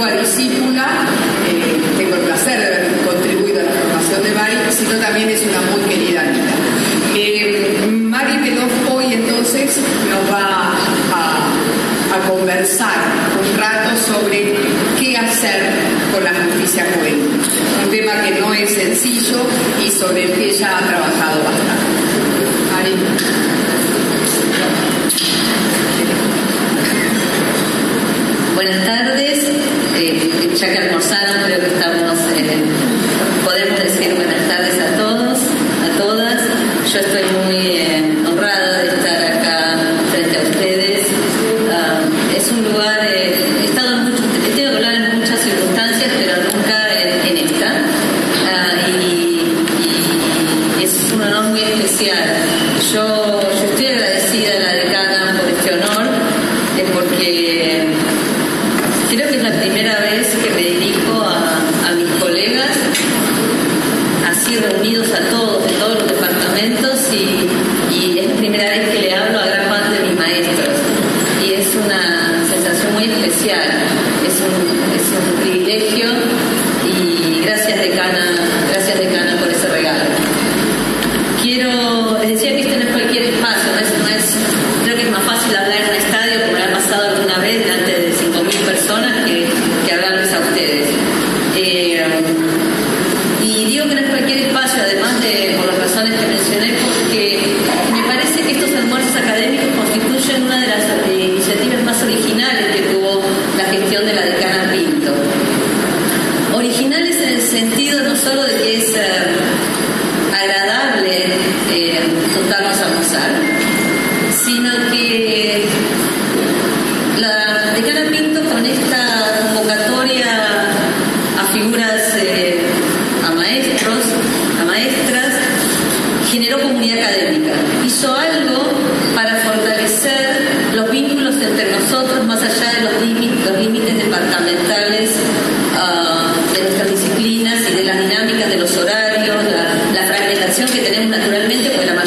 [0.00, 0.99] antigua discípula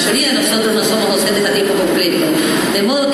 [0.06, 2.26] mayoría de nosotros no somos docentes a tiempo completo.
[2.74, 3.10] De modo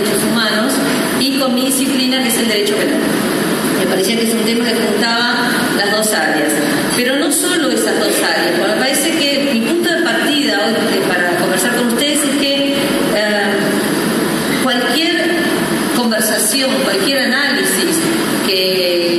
[0.00, 0.72] derechos humanos
[1.18, 3.00] y con mi disciplina que es el derecho penal.
[3.78, 6.52] Me parecía que es un tema que juntaba las dos áreas.
[6.96, 10.72] Pero no solo esas dos áreas, bueno, me parece que mi punto de partida hoy
[10.72, 13.54] eh, para conversar con ustedes es que eh,
[14.62, 15.30] cualquier
[15.96, 17.96] conversación, cualquier análisis
[18.46, 19.18] que,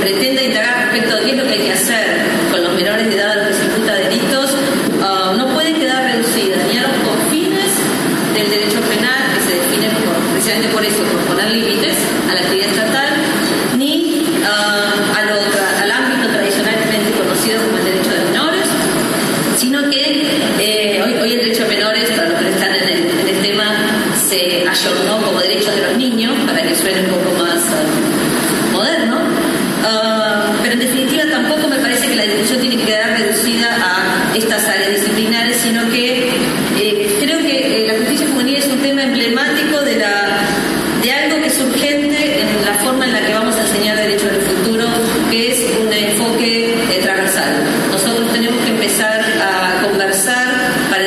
[0.00, 2.04] pretenda integrar respecto a qué es lo que hay que hacer
[2.52, 3.15] con los menores de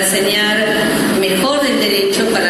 [0.09, 0.65] enseñar
[1.19, 2.48] mejor el derecho, para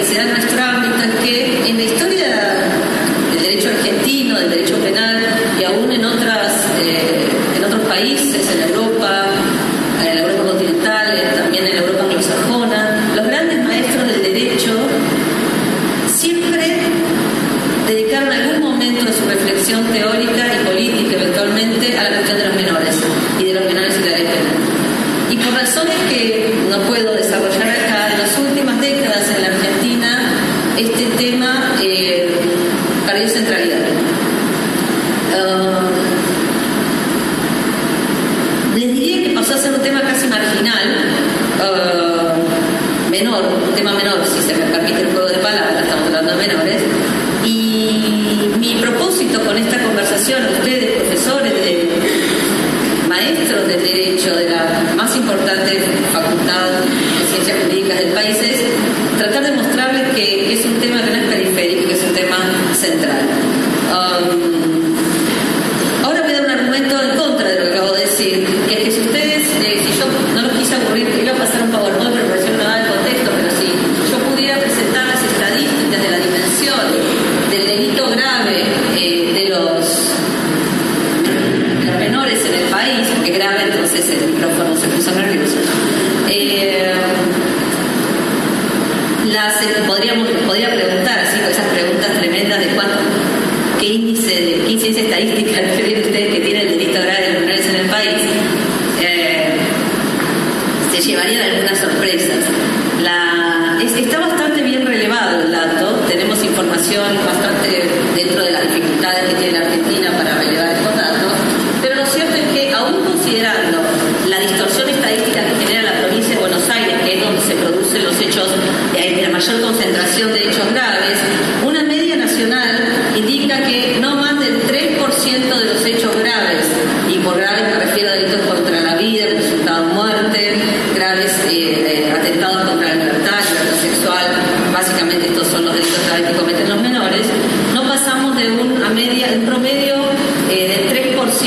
[0.00, 0.49] universidad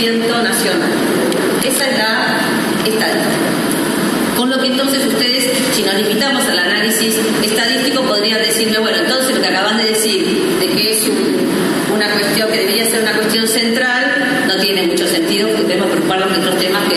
[0.01, 0.89] nacional.
[1.63, 2.39] Esa es la
[2.83, 3.39] estadística.
[4.35, 9.35] Con lo que entonces ustedes, si nos limitamos al análisis estadístico, podrían decirme, bueno, entonces
[9.35, 10.25] lo que acaban de decir,
[10.59, 11.07] de que es
[11.93, 16.31] una cuestión que debería ser una cuestión central, no tiene mucho sentido, porque debemos preocuparnos
[16.31, 16.92] de otros temas que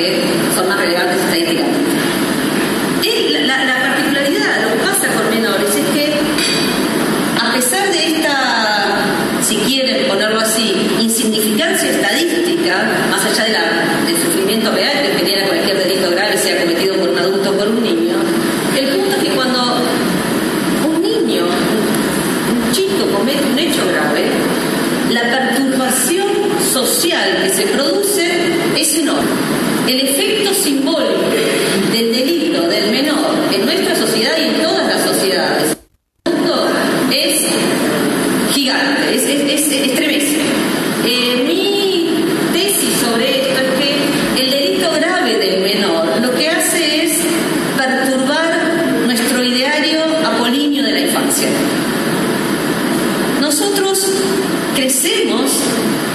[54.75, 55.50] crecemos,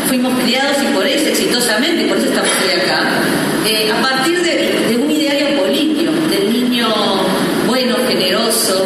[0.07, 3.21] fuimos criados y por eso exitosamente, por eso estamos hoy acá,
[3.65, 6.87] eh, a partir de, un ideario político, del niño
[7.67, 8.85] bueno, generoso,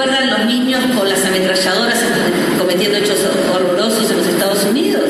[0.00, 1.98] recuerdan los niños con las ametralladoras
[2.58, 3.18] cometiendo hechos
[3.54, 5.04] horrorosos en los Estados Unidos?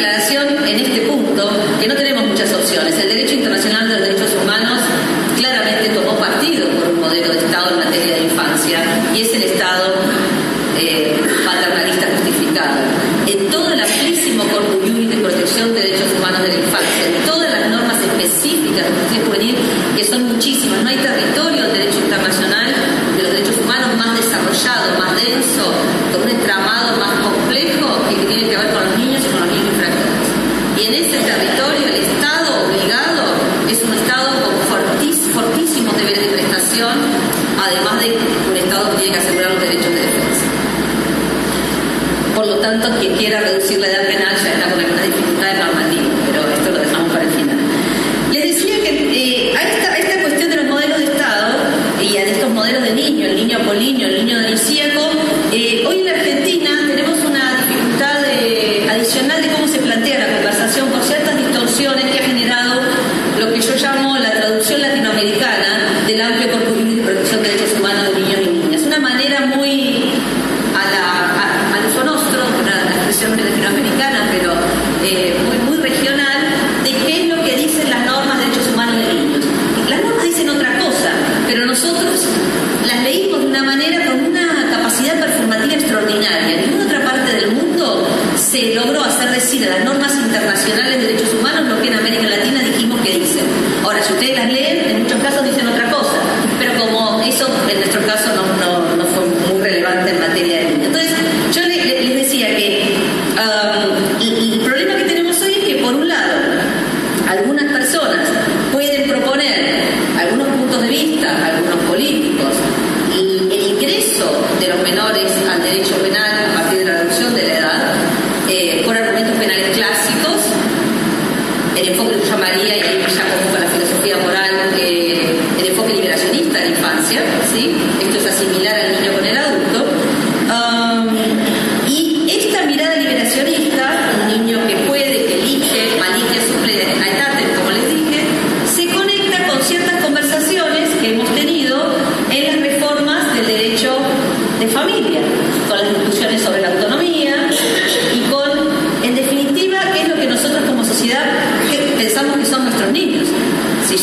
[0.00, 2.96] aclaración en este punto, que no tenemos muchas opciones.
[2.98, 4.49] El derecho internacional de los derechos humanos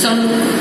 [0.07, 0.56] son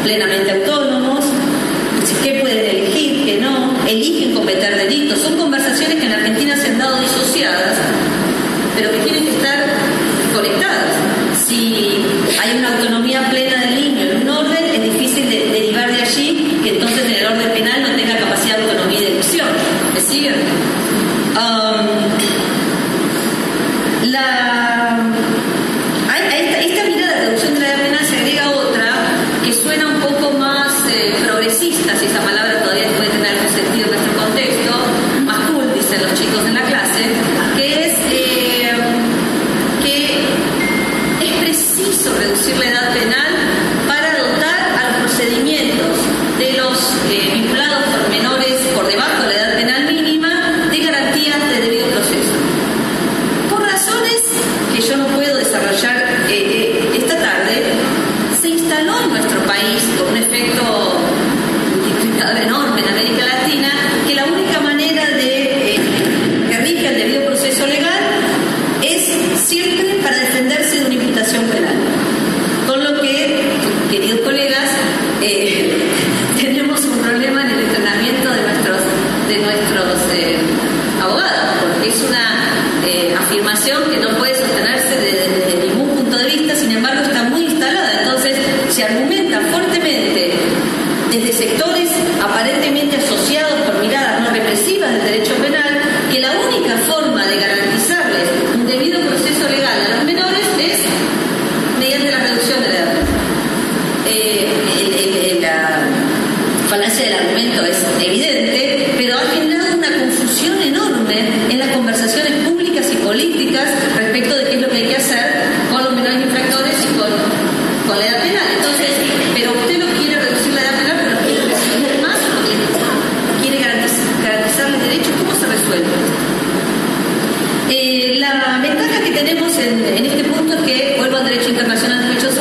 [128.46, 132.35] La ventaja que tenemos en, este punto es que, vuelvo a Derecho Internacional de Derechos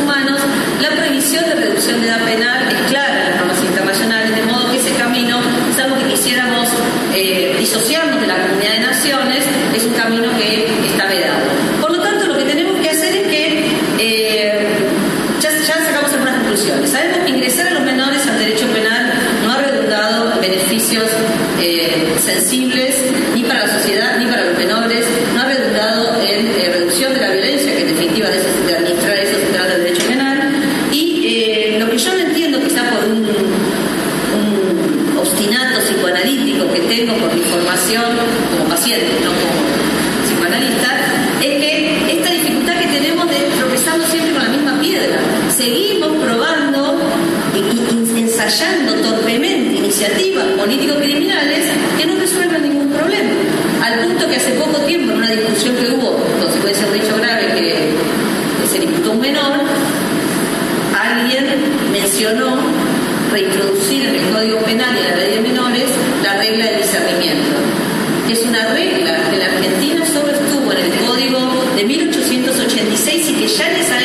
[67.24, 71.40] es una regla que la Argentina solo estuvo en el código
[71.78, 74.00] de 1886 y que ya les ha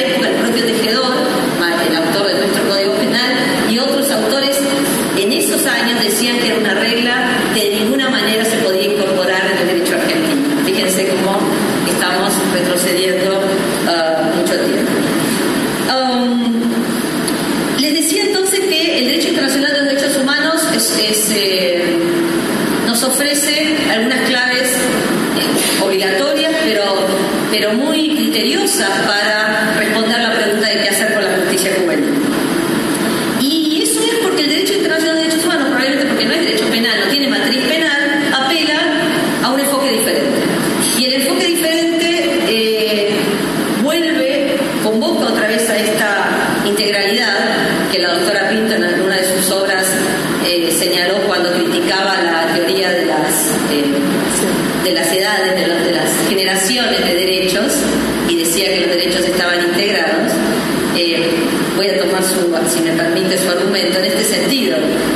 [64.51, 65.10] medida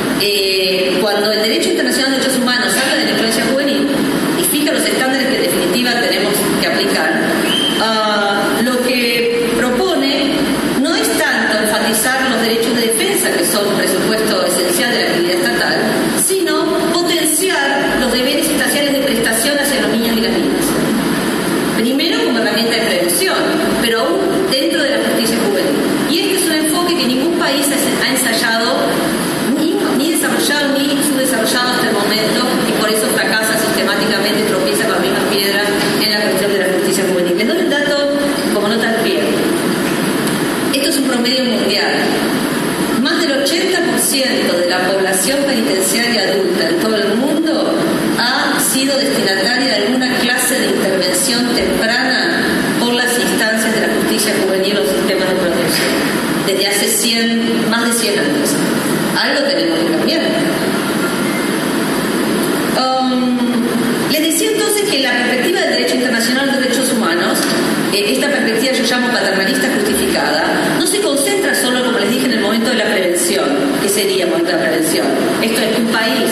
[73.94, 75.06] sería nuestra prevención.
[75.40, 76.28] Esto es un país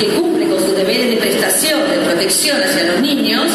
[0.00, 3.46] que cumple con sus deberes de prestación, de protección hacia los niños,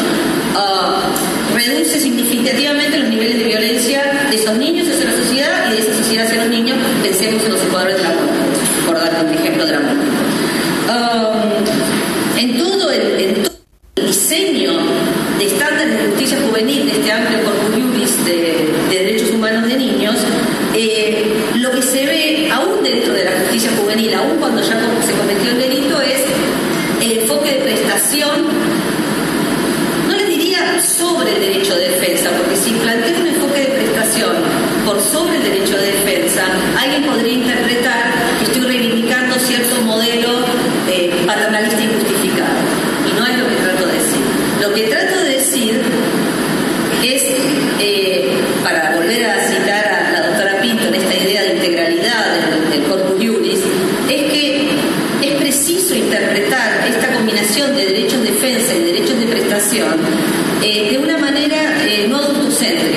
[0.56, 5.82] uh, reduce significativamente los niveles de violencia de esos niños hacia la sociedad y de
[5.82, 6.78] esa sociedad hacia los niños.
[7.02, 8.10] Pensemos en los jugadores de la
[8.86, 10.10] por dar un ejemplo dramático.
[10.88, 12.56] Uh, en
[28.12, 28.49] educación
[62.60, 62.89] sucede.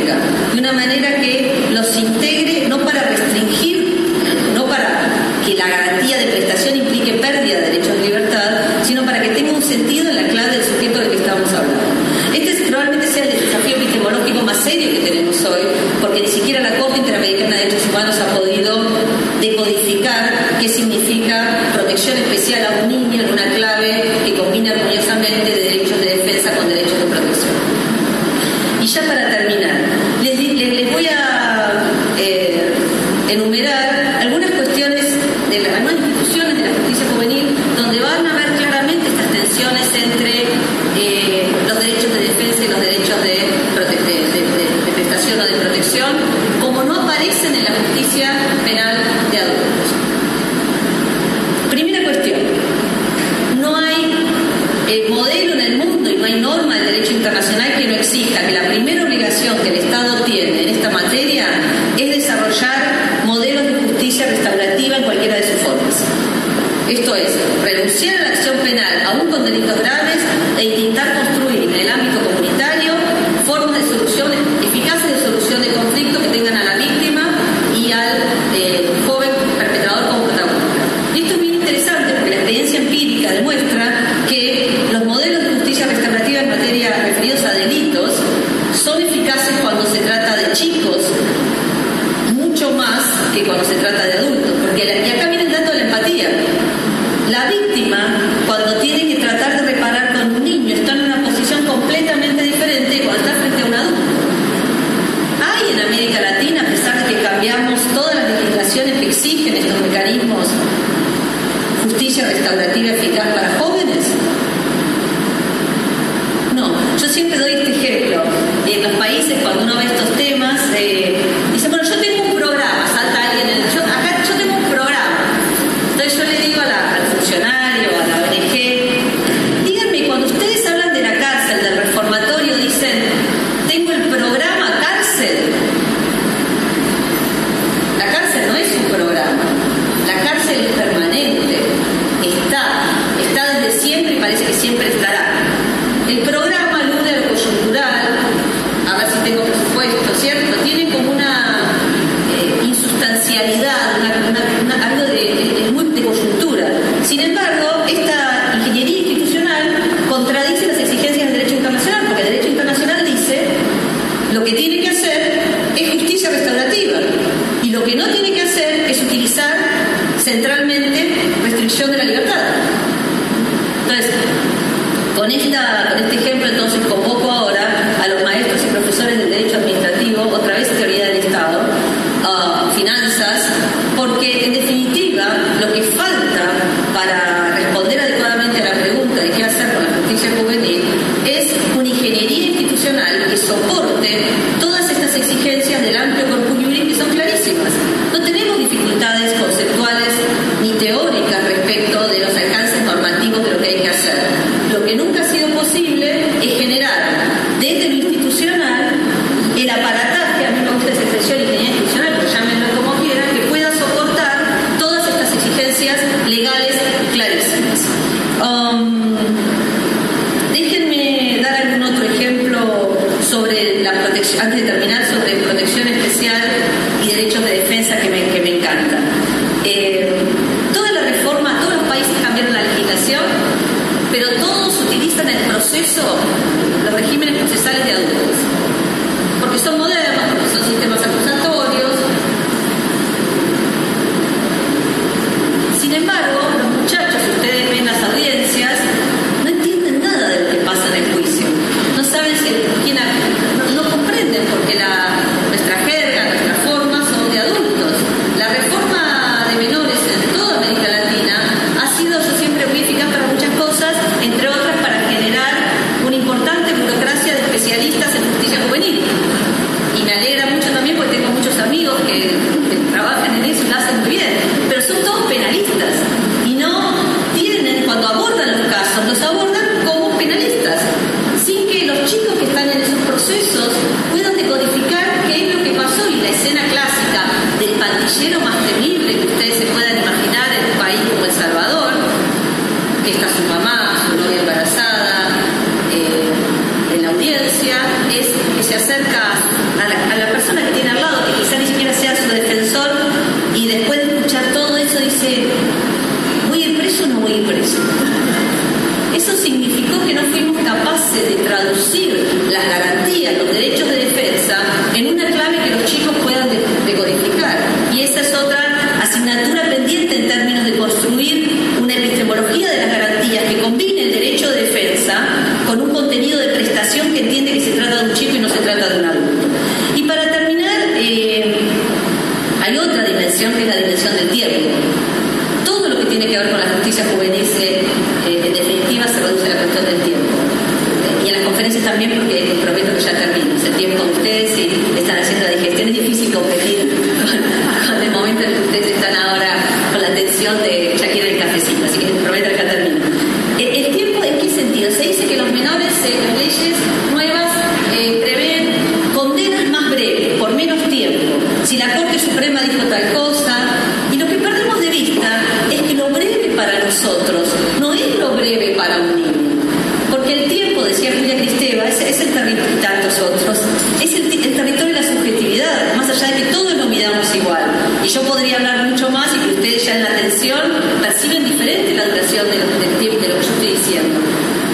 [380.44, 383.46] Ya en la atención perciben diferente la duración de lo, del tiempo de lo que
[383.46, 384.20] yo estoy diciendo.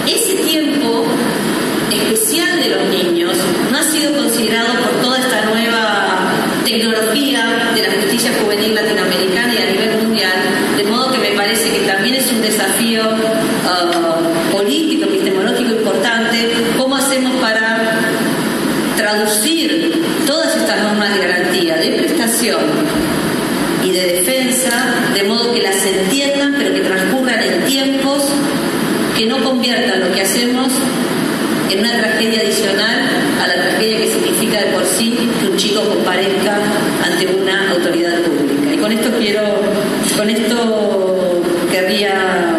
[0.06, 1.04] Ese tiempo
[1.92, 3.36] especial de los niños
[3.70, 6.32] no ha sido considerado por toda esta nueva
[6.64, 10.32] tecnología de la justicia juvenil latinoamericana y a nivel mundial,
[10.76, 16.96] de modo que me parece que también es un desafío uh, político, epistemológico importante, cómo
[16.96, 18.00] hacemos para
[18.96, 22.60] traducir todas estas normas de garantía, de prestación
[23.84, 24.70] y de defensa,
[25.14, 28.24] de modo que las entiendan, pero que transcurran en tiempos
[29.16, 30.68] que no conviertan lo que hacemos
[31.70, 33.00] en una tragedia adicional
[33.42, 36.58] a la tragedia que significa de por sí que un chico comparezca
[37.04, 38.74] ante una autoridad pública.
[38.74, 39.42] Y con esto quiero,
[40.16, 42.58] con esto querría,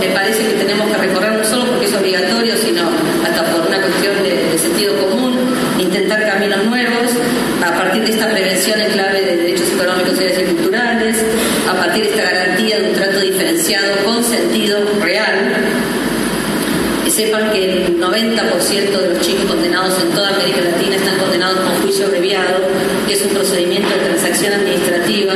[0.00, 2.82] me parece que tenemos que recorrer no solo porque es obligatorio, sino
[3.24, 5.38] hasta por una cuestión de, de sentido común,
[5.78, 7.12] intentar caminos nuevos
[7.62, 11.16] a partir de esta prevención en clave de derechos económicos, sociales y culturales,
[11.68, 15.54] a partir de esta garantía de un trato diferenciado con sentido real.
[17.04, 21.58] Que sepan que el 90% de los chicos condenados en toda América Latina están condenados
[21.60, 22.58] con juicio abreviado,
[23.06, 25.34] que es un procedimiento de transacción administrativa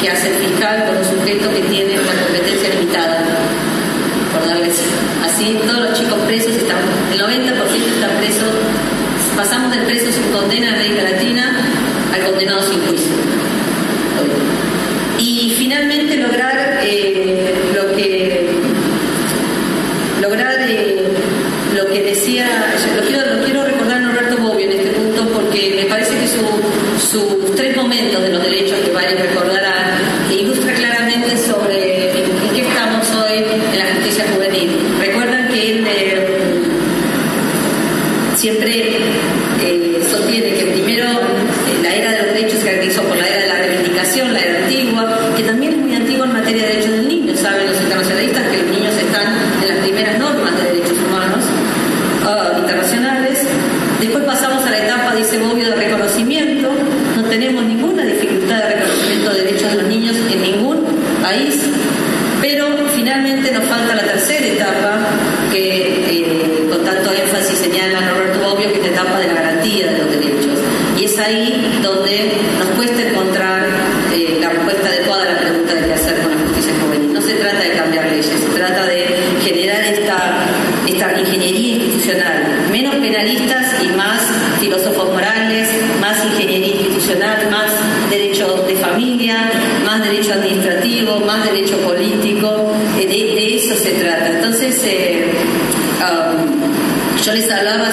[0.00, 3.24] que hace el fiscal con un sujeto que tiene una competencia limitada.
[4.32, 4.80] Por darles
[5.24, 6.78] así, todos los chicos presos están,
[7.12, 8.48] el 90% están presos
[9.38, 11.56] pasamos del preso sin condena en América Latina
[12.12, 13.12] al condenado sin juicio.
[15.16, 18.50] Y finalmente lograr eh, lo que
[20.20, 21.04] lograr eh,
[21.72, 25.82] lo que decía, lo quiero, lo quiero recordar a Norberto Bobbio en este punto porque
[25.82, 30.00] me parece que sus tres momentos de los derechos que varios recordarán
[30.32, 34.80] ilustra claramente sobre en, qué estamos hoy en la justicia juvenil.
[34.98, 36.38] Recuerdan que él eh,
[38.38, 38.70] siempre
[39.60, 43.40] eh, sostiene que primero eh, la era de los derechos se caracterizó por la era
[43.42, 45.02] de la reivindicación, la era antigua,
[45.36, 47.36] que también es muy antigua en materia de derechos del niño.
[47.36, 49.26] Saben los internacionalistas que los niños están
[49.62, 51.42] en las primeras normas de derechos humanos
[52.26, 53.38] uh, internacionales.
[54.00, 56.68] Después pasamos a la etapa, dice Bobbio, de reconocimiento.
[57.16, 60.86] No tenemos ninguna dificultad de reconocimiento de derechos de los niños en ningún
[61.22, 61.60] país.
[62.40, 64.98] Pero finalmente nos falta la tercera etapa
[65.50, 65.64] que
[66.08, 69.98] eh, con tanto énfasis señala Roberto Bobbio, que es la etapa de la garantía de
[69.98, 70.58] los derechos.
[70.96, 73.66] Y es ahí donde nos cuesta encontrar
[74.14, 77.12] eh, la respuesta adecuada a la pregunta de qué hacer con la justicia juvenil.
[77.12, 79.06] No se trata de cambiar leyes, se trata de
[79.42, 80.46] generar esta,
[80.86, 84.20] esta ingeniería institucional, menos penalistas y más
[84.60, 85.68] filósofos morales,
[86.00, 87.70] más ingeniería institucional, más
[88.10, 89.50] derecho de familia,
[89.84, 94.30] más derecho administrativo, más derecho político, de, de eso se trata.
[94.30, 95.26] Entonces, eh,
[96.00, 97.90] um, yo les hablaba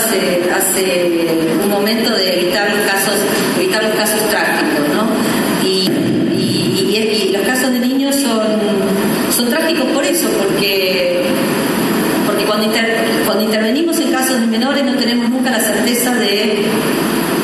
[0.84, 3.16] un momento de evitar los casos,
[3.58, 5.68] evitar los casos trágicos, ¿no?
[5.68, 5.90] Y,
[7.32, 8.48] los casos de niños son,
[9.36, 11.26] son trágicos por eso, porque
[12.26, 12.72] porque cuando,
[13.26, 16.64] cuando intervenimos en casos de menores no tenemos nunca la certeza de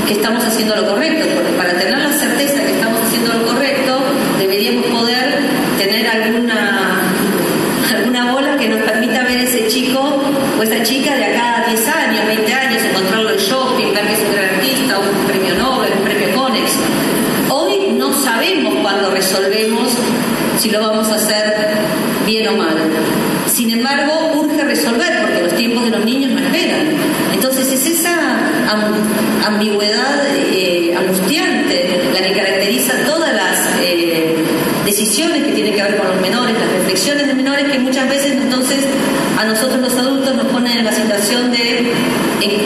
[0.08, 4.00] que estamos haciendo lo correcto, porque para tener la certeza que estamos haciendo lo correcto
[4.40, 5.40] deberíamos poder
[5.78, 7.02] tener alguna
[7.96, 10.22] alguna bola que nos permita ver ese chico
[10.60, 14.14] o esa chica de acá a 10 años, 20 años, encontrarlo en shopping, ver que
[14.14, 16.72] es un gran artista, un premio Nobel, un premio Conex.
[17.50, 19.90] Hoy no sabemos cuándo resolvemos
[20.58, 21.56] si lo vamos a hacer
[23.48, 26.88] Sin embargo, urge resolver porque los tiempos de los niños no esperan.
[27.34, 28.16] Entonces es esa
[29.46, 34.36] ambigüedad eh, angustiante la que caracteriza todas las eh,
[34.86, 38.34] decisiones que tienen que ver con los menores, las reflexiones de menores que muchas veces
[38.34, 38.86] entonces
[39.40, 41.92] a nosotros los adultos nos ponen en la situación de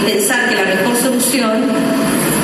[0.06, 1.66] pensar que la mejor solución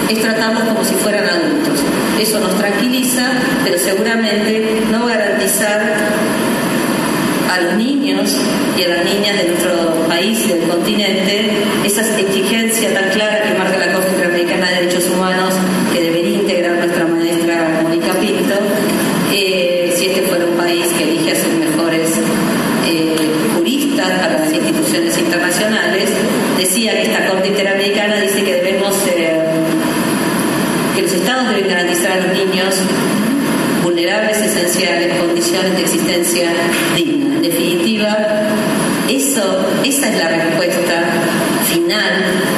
[0.10, 1.80] es tratarlos como si fueran adultos.
[2.20, 3.32] Eso nos tranquiliza,
[3.64, 5.82] pero seguramente no garantizar
[7.52, 8.34] a los niños
[8.78, 11.52] y a las niñas de nuestro país y del continente
[11.84, 15.54] esa exigencia tan clara que marca la Corte Interamericana de Derechos Humanos
[15.92, 18.56] que debería integrar nuestra maestra Mónica Pinto,
[19.34, 22.12] eh, si este fuera un país que elige a sus mejores
[22.88, 23.16] eh,
[23.56, 26.10] juristas para las instituciones internacionales,
[26.58, 29.42] decía que esta Corte Interamericana dice que debemos, eh,
[30.96, 32.76] que los estados deben garantizar a los niños
[33.84, 36.54] vulnerables esenciales, condiciones de existencia
[36.96, 37.11] digna.
[39.22, 39.44] Eso,
[39.86, 41.04] esa es la respuesta
[41.72, 42.14] final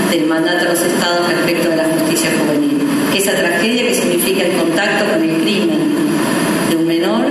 [0.09, 2.80] del mandato de los estados respecto de la justicia juvenil.
[3.14, 5.82] Esa tragedia que significa el contacto con el crimen
[6.70, 7.26] de un menor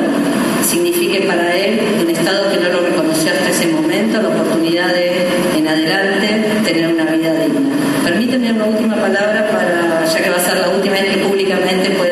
[0.69, 5.27] signifique para él, un Estado que no lo reconoció hasta ese momento, la oportunidad de,
[5.57, 7.71] en adelante, tener una vida digna.
[8.05, 11.89] Permíteme una última palabra para, ya que va a ser la última vez que públicamente
[11.93, 12.12] pueda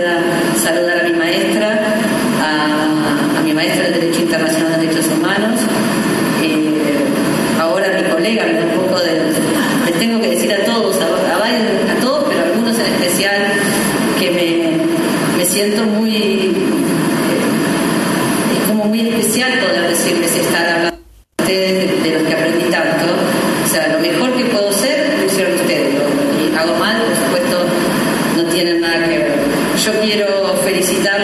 [29.98, 31.19] Quiero felicitar